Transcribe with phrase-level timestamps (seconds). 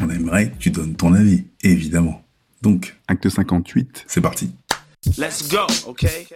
[0.00, 2.22] on aimerait que tu donnes ton avis, évidemment.
[2.62, 4.50] Donc, acte 58, c'est parti.
[5.18, 6.26] Let's go, okay?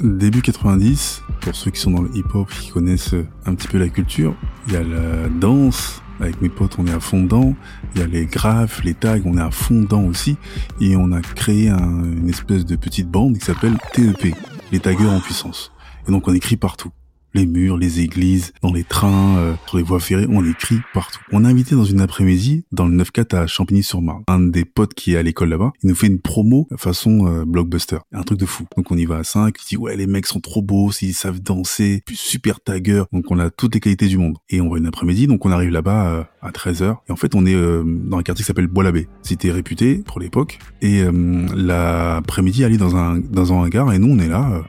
[0.00, 3.14] Début 90, pour ceux qui sont dans le hip-hop, qui connaissent
[3.46, 4.34] un petit peu la culture,
[4.66, 7.54] il y a la danse, avec mes potes on est à fond dedans,
[7.94, 10.36] il y a les graphes, les tags, on est à fond dedans aussi,
[10.80, 14.34] et on a créé un- une espèce de petite bande qui s'appelle TEP,
[14.74, 15.72] les taggeurs en puissance.
[16.06, 16.90] Et donc on écrit partout.
[17.34, 21.20] Les murs, les églises, dans les trains, euh, sur les voies ferrées, on écrit partout.
[21.32, 25.14] On a invité dans une après-midi, dans le 9-4 à Champigny-sur-Marne, un des potes qui
[25.14, 27.98] est à l'école là-bas, il nous fait une promo façon euh, blockbuster.
[28.12, 28.66] Un truc de fou.
[28.76, 31.14] Donc on y va à 5, il dit ouais les mecs sont trop beaux, ils
[31.14, 34.36] savent danser, super taggeurs, donc on a toutes les qualités du monde.
[34.48, 37.34] Et on va une après-midi, donc on arrive là-bas euh, à 13h, et en fait
[37.34, 39.08] on est euh, dans un quartier qui s'appelle Bois-l'Abbé.
[39.22, 44.08] C'était réputé pour l'époque, et euh, l'après-midi aller dans un, dans un hangar, et nous
[44.08, 44.62] on est là...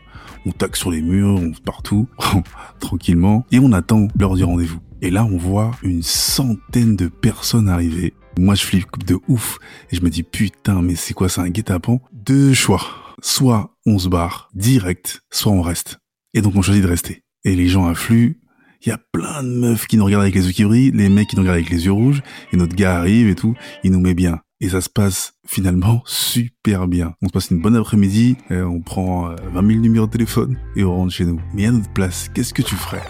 [0.45, 2.07] on tague sur les murs, on partout,
[2.79, 4.79] tranquillement, et on attend l'heure du rendez-vous.
[5.01, 8.13] Et là, on voit une centaine de personnes arriver.
[8.37, 9.59] Moi, je flippe de ouf,
[9.91, 11.99] et je me dis, putain, mais c'est quoi, c'est un guet-apens?
[12.13, 12.81] Deux choix.
[13.21, 15.99] Soit on se barre direct, soit on reste.
[16.33, 17.23] Et donc, on choisit de rester.
[17.43, 18.39] Et les gens affluent,
[18.85, 21.09] il y a plein de meufs qui nous regardent avec les yeux qui brillent, les
[21.09, 23.91] mecs qui nous regardent avec les yeux rouges, et notre gars arrive et tout, il
[23.91, 24.39] nous met bien.
[24.65, 27.13] Et ça se passe finalement super bien.
[27.21, 30.57] On se passe une bonne après-midi, euh, on prend euh, 20 000 numéros de téléphone
[30.75, 31.39] et on rentre chez nous.
[31.53, 33.03] Mais à notre place, qu'est-ce que tu ferais?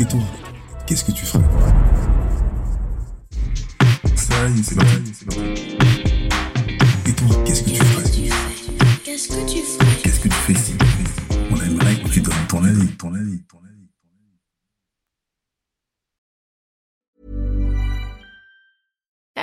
[0.00, 0.20] Et toi,
[0.86, 1.44] qu'est-ce que tu ferais?
[4.16, 5.76] Ça y est, c'est parti.
[7.06, 8.04] Et toi, qu'est-ce que tu ferais?
[9.04, 9.96] Qu'est-ce que tu ferais?
[10.02, 10.72] Qu'est-ce que tu fais ici?
[11.50, 13.73] On aimerait que tu donnes ton avis, ton avis, ton avis.